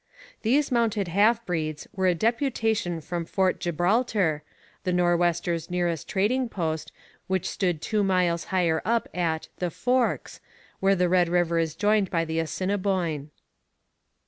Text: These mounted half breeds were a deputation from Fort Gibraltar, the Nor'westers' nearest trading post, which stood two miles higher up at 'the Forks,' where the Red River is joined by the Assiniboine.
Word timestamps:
These 0.41 0.71
mounted 0.71 1.09
half 1.09 1.45
breeds 1.45 1.87
were 1.93 2.07
a 2.07 2.15
deputation 2.15 3.01
from 3.01 3.23
Fort 3.23 3.59
Gibraltar, 3.59 4.41
the 4.83 4.91
Nor'westers' 4.91 5.69
nearest 5.69 6.09
trading 6.09 6.49
post, 6.49 6.91
which 7.27 7.47
stood 7.47 7.83
two 7.83 8.03
miles 8.03 8.45
higher 8.45 8.81
up 8.83 9.07
at 9.13 9.47
'the 9.57 9.69
Forks,' 9.69 10.39
where 10.79 10.95
the 10.95 11.07
Red 11.07 11.29
River 11.29 11.59
is 11.59 11.75
joined 11.75 12.09
by 12.09 12.25
the 12.25 12.39
Assiniboine. 12.39 13.29